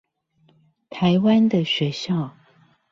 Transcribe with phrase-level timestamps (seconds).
[0.89, 2.31] 台灣的學校